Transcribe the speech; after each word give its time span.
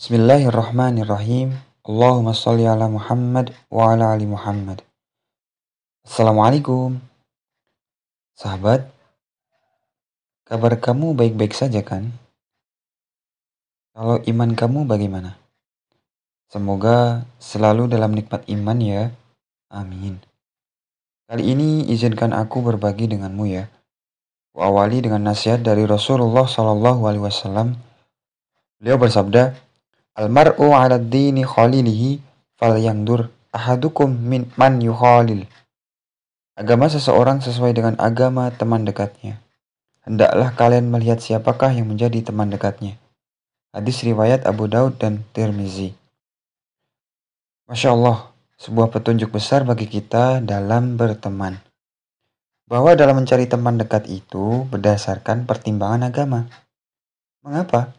Bismillahirrahmanirrahim. 0.00 1.52
Allahumma 1.84 2.32
salli 2.32 2.64
ala 2.64 2.88
Muhammad 2.88 3.52
wa 3.68 3.92
ala 3.92 4.16
ali 4.16 4.24
Muhammad. 4.24 4.80
Assalamualaikum. 6.08 6.96
Sahabat, 8.32 8.88
kabar 10.48 10.80
kamu 10.80 11.12
baik-baik 11.12 11.52
saja 11.52 11.84
kan? 11.84 12.08
Kalau 13.92 14.16
iman 14.24 14.56
kamu 14.56 14.88
bagaimana? 14.88 15.36
Semoga 16.48 17.28
selalu 17.36 17.92
dalam 17.92 18.16
nikmat 18.16 18.48
iman 18.48 18.78
ya. 18.80 19.12
Amin. 19.68 20.16
Kali 21.28 21.52
ini 21.52 21.84
izinkan 21.92 22.32
aku 22.32 22.64
berbagi 22.64 23.12
denganmu 23.12 23.44
ya. 23.44 23.68
Awali 24.56 25.04
dengan 25.04 25.28
nasihat 25.28 25.60
dari 25.60 25.84
Rasulullah 25.84 26.48
Shallallahu 26.48 27.04
Alaihi 27.04 27.24
Wasallam. 27.28 27.76
Beliau 28.80 28.96
bersabda, 28.96 29.71
Almar'u 30.12 30.76
'ala 30.76 31.00
dini 31.00 31.40
khalilihi 31.40 32.20
falyandur 32.60 33.32
ahadukum 33.48 34.12
min 34.12 34.48
man 34.60 34.76
yukhalil. 34.80 35.48
Agama 36.52 36.92
seseorang 36.92 37.40
sesuai 37.40 37.72
dengan 37.72 37.96
agama 37.96 38.52
teman 38.52 38.84
dekatnya. 38.84 39.40
Hendaklah 40.04 40.52
kalian 40.52 40.92
melihat 40.92 41.16
siapakah 41.22 41.72
yang 41.72 41.88
menjadi 41.88 42.20
teman 42.28 42.52
dekatnya. 42.52 43.00
Hadis 43.72 44.04
riwayat 44.04 44.44
Abu 44.44 44.68
Daud 44.68 45.00
dan 45.00 45.24
Tirmizi. 45.32 45.96
Masya 47.72 47.96
Allah, 47.96 48.28
sebuah 48.60 48.92
petunjuk 48.92 49.32
besar 49.32 49.64
bagi 49.64 49.88
kita 49.88 50.44
dalam 50.44 51.00
berteman. 51.00 51.56
Bahwa 52.68 52.92
dalam 52.92 53.24
mencari 53.24 53.48
teman 53.48 53.80
dekat 53.80 54.12
itu 54.12 54.68
berdasarkan 54.68 55.48
pertimbangan 55.48 56.04
agama. 56.04 56.44
Mengapa? 57.40 57.96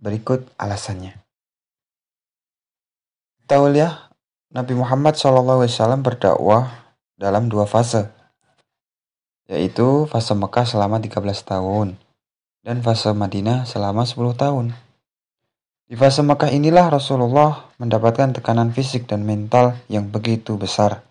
Berikut 0.00 0.48
alasannya. 0.56 1.12
Tauliah 3.44 4.08
Nabi 4.48 4.72
Muhammad 4.72 5.20
SAW 5.20 5.68
berdakwah 6.00 6.72
dalam 7.20 7.52
dua 7.52 7.68
fase, 7.68 8.08
yaitu 9.44 10.08
fase 10.08 10.32
Mekah 10.32 10.64
selama 10.64 11.04
13 11.04 11.20
tahun 11.44 12.00
dan 12.64 12.80
fase 12.80 13.12
Madinah 13.12 13.68
selama 13.68 14.08
10 14.08 14.32
tahun. 14.40 14.66
Di 15.84 16.00
fase 16.00 16.24
Mekah 16.24 16.48
inilah 16.48 16.88
Rasulullah 16.88 17.68
mendapatkan 17.76 18.40
tekanan 18.40 18.72
fisik 18.72 19.04
dan 19.04 19.28
mental 19.28 19.76
yang 19.92 20.08
begitu 20.08 20.56
besar, 20.56 21.04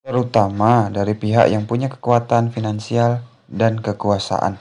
terutama 0.00 0.88
dari 0.88 1.12
pihak 1.12 1.52
yang 1.52 1.68
punya 1.68 1.92
kekuatan 1.92 2.48
finansial 2.48 3.20
dan 3.52 3.84
kekuasaan. 3.84 4.56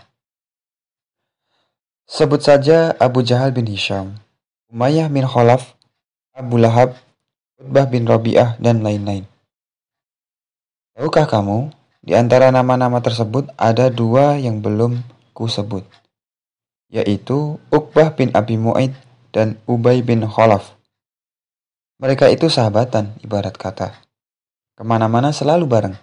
Sebut 2.04 2.44
saja 2.44 2.92
Abu 3.00 3.24
Jahal 3.24 3.56
bin 3.56 3.64
Hisham, 3.64 4.20
Umayyah 4.68 5.08
bin 5.08 5.24
Khalaf, 5.24 5.80
Abu 6.36 6.60
Lahab, 6.60 7.00
Utbah 7.56 7.88
bin 7.88 8.04
Rabi'ah, 8.04 8.60
dan 8.60 8.84
lain-lain. 8.84 9.24
Tahukah 11.00 11.26
kamu, 11.26 11.72
di 12.04 12.12
antara 12.12 12.52
nama-nama 12.52 13.00
tersebut 13.00 13.48
ada 13.56 13.88
dua 13.88 14.36
yang 14.36 14.60
belum 14.60 15.00
kusebut, 15.32 15.88
yaitu 16.92 17.56
Uqbah 17.72 18.12
bin 18.20 18.36
Abi 18.36 18.60
Mu'aid 18.60 18.92
dan 19.32 19.56
Ubay 19.64 20.04
bin 20.04 20.28
Khalaf. 20.28 20.76
Mereka 22.04 22.28
itu 22.36 22.52
sahabatan, 22.52 23.16
ibarat 23.24 23.56
kata. 23.56 23.96
Ke 24.76 24.84
mana-mana 24.84 25.32
selalu 25.32 25.66
bareng. 25.72 25.96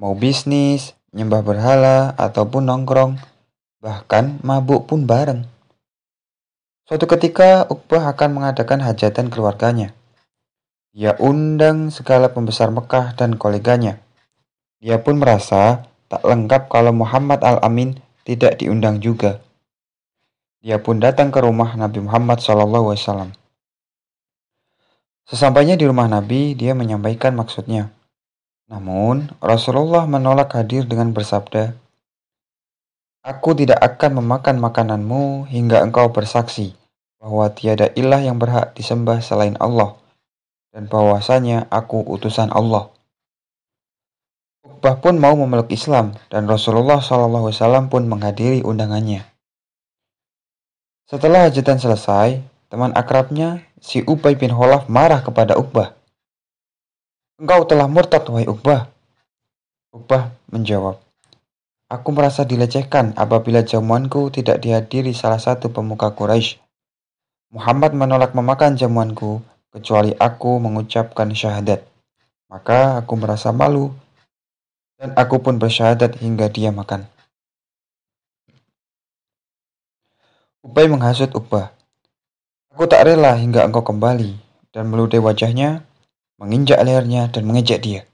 Mau 0.00 0.16
bisnis, 0.16 0.96
nyembah 1.12 1.44
berhala, 1.44 2.16
ataupun 2.16 2.64
nongkrong, 2.64 3.20
Bahkan 3.78 4.42
mabuk 4.42 4.90
pun 4.90 5.06
bareng. 5.06 5.46
Suatu 6.88 7.06
ketika 7.06 7.68
Uqbah 7.70 8.10
akan 8.10 8.42
mengadakan 8.42 8.82
hajatan 8.82 9.30
keluarganya. 9.30 9.94
Dia 10.90 11.14
undang 11.22 11.94
segala 11.94 12.32
pembesar 12.32 12.74
Mekah 12.74 13.14
dan 13.14 13.38
koleganya. 13.38 14.02
Dia 14.82 14.98
pun 14.98 15.22
merasa 15.22 15.86
tak 16.10 16.26
lengkap 16.26 16.66
kalau 16.66 16.90
Muhammad 16.90 17.38
Al-Amin 17.44 18.02
tidak 18.26 18.58
diundang 18.58 18.98
juga. 18.98 19.38
Dia 20.58 20.82
pun 20.82 20.98
datang 20.98 21.30
ke 21.30 21.38
rumah 21.38 21.78
Nabi 21.78 22.02
Muhammad 22.02 22.42
SAW. 22.42 23.30
Sesampainya 25.28 25.78
di 25.78 25.86
rumah 25.86 26.10
Nabi, 26.10 26.56
dia 26.58 26.74
menyampaikan 26.74 27.36
maksudnya. 27.36 27.92
Namun, 28.66 29.28
Rasulullah 29.38 30.08
menolak 30.08 30.56
hadir 30.56 30.88
dengan 30.88 31.12
bersabda, 31.12 31.76
Aku 33.26 33.54
tidak 33.58 33.82
akan 33.82 34.22
memakan 34.22 34.62
makananmu 34.62 35.50
hingga 35.50 35.82
engkau 35.82 36.14
bersaksi 36.14 36.78
bahwa 37.18 37.50
tiada 37.50 37.90
ilah 37.98 38.22
yang 38.22 38.38
berhak 38.38 38.78
disembah 38.78 39.18
selain 39.18 39.58
Allah 39.58 39.98
dan 40.70 40.86
bahwasanya 40.86 41.66
aku 41.72 42.06
utusan 42.06 42.54
Allah. 42.54 42.94
Uqbah 44.62 45.02
pun 45.02 45.18
mau 45.18 45.34
memeluk 45.34 45.74
Islam 45.74 46.14
dan 46.30 46.46
Rasulullah 46.46 47.02
SAW 47.02 47.90
pun 47.90 48.06
menghadiri 48.06 48.62
undangannya. 48.62 49.26
Setelah 51.10 51.50
hajatan 51.50 51.82
selesai, 51.82 52.38
teman 52.70 52.94
akrabnya 52.94 53.64
si 53.82 54.04
Ubay 54.06 54.38
bin 54.38 54.54
Khalaf 54.54 54.86
marah 54.86 55.24
kepada 55.24 55.58
Uqbah. 55.58 55.98
Engkau 57.42 57.66
telah 57.66 57.90
murtad 57.90 58.22
wahai 58.30 58.46
Uqbah. 58.46 58.92
Uqbah 59.90 60.36
menjawab, 60.52 61.00
Aku 61.88 62.12
merasa 62.12 62.44
dilecehkan 62.44 63.16
apabila 63.16 63.64
jamuanku 63.64 64.28
tidak 64.28 64.60
dihadiri 64.60 65.16
salah 65.16 65.40
satu 65.40 65.72
pemuka 65.72 66.12
Quraisy. 66.12 66.60
Muhammad 67.48 67.96
menolak 67.96 68.36
memakan 68.36 68.76
jamuanku 68.76 69.40
kecuali 69.72 70.12
aku 70.20 70.60
mengucapkan 70.60 71.32
syahadat. 71.32 71.80
Maka 72.52 73.00
aku 73.00 73.16
merasa 73.16 73.56
malu 73.56 73.96
dan 75.00 75.16
aku 75.16 75.40
pun 75.40 75.56
bersyahadat 75.56 76.20
hingga 76.20 76.52
dia 76.52 76.68
makan. 76.68 77.08
Ubay 80.60 80.92
menghasut 80.92 81.32
Ubah. 81.32 81.72
Aku 82.76 82.84
tak 82.84 83.08
rela 83.08 83.32
hingga 83.40 83.64
engkau 83.64 83.80
kembali 83.80 84.36
dan 84.76 84.92
meludah 84.92 85.24
wajahnya, 85.24 85.88
menginjak 86.36 86.84
lehernya 86.84 87.32
dan 87.32 87.48
mengejek 87.48 87.80
dia. 87.80 88.04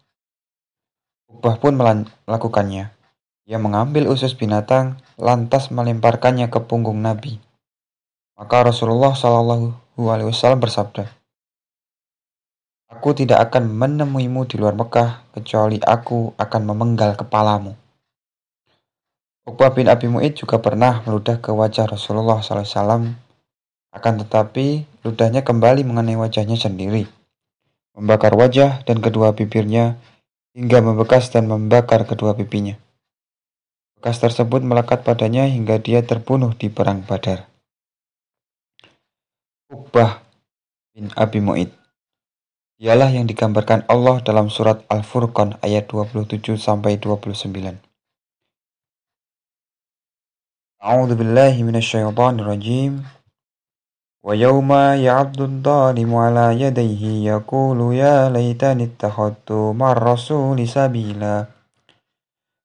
Ubah 1.26 1.58
pun 1.58 1.74
melakukannya. 1.74 2.94
Ia 3.44 3.60
mengambil 3.60 4.08
usus 4.08 4.32
binatang, 4.32 4.96
lantas 5.20 5.68
melemparkannya 5.68 6.48
ke 6.48 6.64
punggung 6.64 7.04
Nabi. 7.04 7.36
Maka 8.40 8.64
Rasulullah 8.64 9.12
Shallallahu 9.12 10.00
Alaihi 10.00 10.32
Wasallam 10.32 10.64
bersabda, 10.64 11.12
Aku 12.88 13.12
tidak 13.12 13.52
akan 13.52 13.68
menemuimu 13.68 14.48
di 14.48 14.56
luar 14.56 14.72
Mekah 14.72 15.28
kecuali 15.36 15.76
aku 15.76 16.32
akan 16.40 16.62
memenggal 16.64 17.20
kepalamu. 17.20 17.76
Uqbah 19.44 19.76
bin 19.76 19.92
Abi 19.92 20.08
Mu'id 20.08 20.40
juga 20.40 20.56
pernah 20.56 21.04
meludah 21.04 21.36
ke 21.36 21.52
wajah 21.52 21.84
Rasulullah 21.84 22.40
SAW, 22.40 23.12
akan 23.92 24.14
tetapi 24.24 24.88
ludahnya 25.04 25.44
kembali 25.44 25.84
mengenai 25.84 26.16
wajahnya 26.16 26.56
sendiri, 26.56 27.04
membakar 27.92 28.32
wajah 28.32 28.80
dan 28.88 29.04
kedua 29.04 29.36
bibirnya 29.36 30.00
hingga 30.56 30.80
membekas 30.80 31.28
dan 31.28 31.44
membakar 31.44 32.08
kedua 32.08 32.32
pipinya. 32.32 32.80
Bekas 34.04 34.20
tersebut 34.20 34.60
melekat 34.60 35.00
padanya 35.00 35.48
hingga 35.48 35.80
dia 35.80 36.04
terbunuh 36.04 36.52
di 36.52 36.68
perang 36.68 37.00
Badar. 37.08 37.48
Uqbah 39.72 40.20
bin 40.92 41.08
Abi 41.16 41.40
Mu'id 41.40 41.72
Ialah 42.76 43.08
yang 43.16 43.24
digambarkan 43.24 43.88
Allah 43.88 44.20
dalam 44.20 44.52
surat 44.52 44.84
Al-Furqan 44.92 45.56
ayat 45.64 45.88
27 45.88 46.36
sampai 46.60 47.00
29. 47.00 47.80
A'udzu 50.84 51.14
billahi 51.16 51.64
minasyaitonir 51.64 52.44
rajim. 52.44 53.08
Yawma 54.20 55.00
ya'addu 55.00 55.48
adh-dhalimu 55.48 56.20
'ala 56.20 56.52
yadayhi 56.52 57.24
yaqulu 57.24 57.96
ya 57.96 58.28
laitani 58.28 58.84
ittakhadtu 58.84 59.72
ma'ar 59.72 59.96
rasuli 59.96 60.68
sabila. 60.68 61.53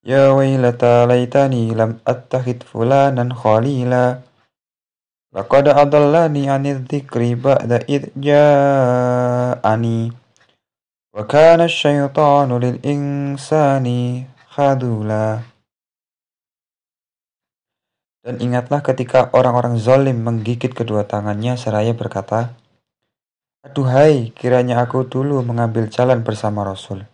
يا 0.04 0.36
ويلتى 0.36 1.06
ليتني 1.06 1.64
لم 1.72 1.90
أتخذ 2.04 2.58
فلانا 2.68 3.24
خليلا 3.34 4.06
لقد 5.32 5.66
أضلني 5.68 6.44
عن 6.50 6.64
الذكر 6.66 7.20
بعد 7.34 7.72
إذ 7.88 8.02
جاءني 8.16 10.00
وكان 11.16 11.60
الشيطان 11.60 12.48
للإنسان 12.52 13.86
خذولا 14.52 15.28
Dan 18.24 18.40
ingatlah 18.40 18.80
ketika 18.80 19.28
orang-orang 19.36 19.76
zolim 19.76 20.24
menggigit 20.24 20.72
kedua 20.72 21.04
tangannya 21.04 21.60
seraya 21.60 21.92
berkata, 21.92 22.56
Aduhai, 23.60 24.32
kiranya 24.32 24.80
aku 24.80 25.04
dulu 25.04 25.44
mengambil 25.44 25.92
jalan 25.92 26.24
bersama 26.24 26.64
Rasul. 26.64 27.04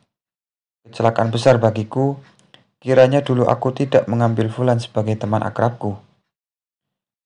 Kecelakaan 0.86 1.34
besar 1.34 1.58
bagiku 1.58 2.14
Kiranya 2.85 3.25
dulu 3.25 3.49
aku 3.49 3.73
tidak 3.73 4.05
mengambil 4.05 4.45
Fulan 4.45 4.77
sebagai 4.77 5.17
teman 5.17 5.41
akrabku. 5.41 5.97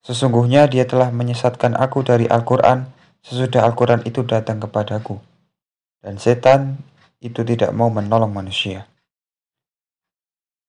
Sesungguhnya 0.08 0.72
dia 0.72 0.88
telah 0.88 1.12
menyesatkan 1.12 1.76
aku 1.76 2.00
dari 2.00 2.32
Al-Quran 2.32 2.88
sesudah 3.20 3.68
Al-Quran 3.68 4.08
itu 4.08 4.24
datang 4.24 4.64
kepadaku. 4.64 5.20
Dan 6.00 6.16
setan 6.16 6.80
itu 7.20 7.44
tidak 7.44 7.76
mau 7.76 7.92
menolong 7.92 8.32
manusia. 8.32 8.88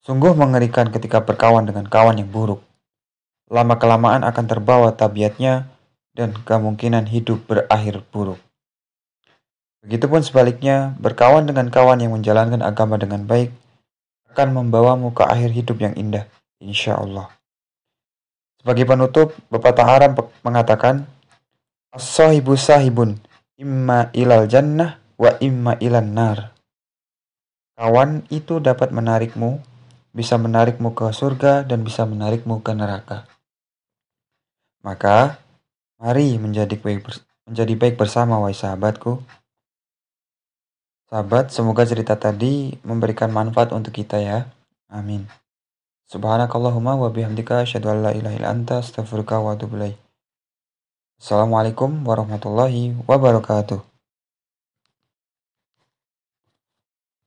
Sungguh 0.03 0.35
mengerikan 0.35 0.91
ketika 0.91 1.23
berkawan 1.23 1.71
dengan 1.71 1.87
kawan 1.87 2.19
yang 2.19 2.27
buruk. 2.27 2.59
Lama-kelamaan 3.47 4.27
akan 4.27 4.45
terbawa 4.51 4.91
tabiatnya 4.91 5.71
dan 6.19 6.35
kemungkinan 6.35 7.07
hidup 7.07 7.47
berakhir 7.47 8.03
buruk. 8.11 8.43
Begitupun 9.87 10.27
sebaliknya, 10.27 10.99
berkawan 10.99 11.47
dengan 11.47 11.71
kawan 11.71 12.03
yang 12.03 12.11
menjalankan 12.11 12.59
agama 12.59 12.99
dengan 12.99 13.31
baik 13.31 13.55
akan 14.31 14.49
membawamu 14.55 15.11
ke 15.11 15.27
akhir 15.27 15.50
hidup 15.50 15.79
yang 15.82 15.94
indah, 15.99 16.31
insya 16.62 16.97
Allah. 16.97 17.29
Sebagai 18.61 18.85
penutup, 18.87 19.35
pepatah 19.49 19.88
Arab 19.88 20.31
mengatakan, 20.44 21.09
As-sahibu 21.91 22.55
sahibun, 22.55 23.19
imma 23.59 24.12
ilal 24.15 24.47
jannah 24.47 25.03
wa 25.19 25.35
imma 25.43 25.75
ilan 25.82 26.09
nar. 26.15 26.38
Kawan 27.75 28.29
itu 28.31 28.61
dapat 28.61 28.93
menarikmu, 28.94 29.59
bisa 30.12 30.37
menarikmu 30.37 30.93
ke 30.94 31.11
surga 31.11 31.65
dan 31.65 31.83
bisa 31.83 32.05
menarikmu 32.06 32.61
ke 32.61 32.71
neraka. 32.76 33.26
Maka, 34.85 35.41
mari 35.97 36.37
menjadi 36.37 36.76
baik, 36.76 37.09
menjadi 37.49 37.75
baik 37.75 37.97
bersama, 37.97 38.38
wahai 38.38 38.55
sahabatku. 38.55 39.25
Sahabat, 41.11 41.51
semoga 41.51 41.83
cerita 41.83 42.15
tadi 42.15 42.79
memberikan 42.87 43.35
manfaat 43.35 43.75
untuk 43.75 43.91
kita 43.91 44.23
ya. 44.23 44.47
Amin. 44.87 45.27
Subhanakallahumma 46.07 46.95
wa 46.95 47.11
bihamdika 47.11 47.67
asyhadu 47.67 47.91
an 47.91 47.99
la 48.07 48.11
ilaha 48.15 48.39
illa 48.39 48.55
anta 48.55 48.79
astaghfiruka 48.79 49.43
wa 49.43 49.59
atubu 49.59 49.75
ilaik. 49.75 49.99
Assalamualaikum 51.19 52.07
warahmatullahi 52.07 52.95
wabarakatuh. 53.11 53.90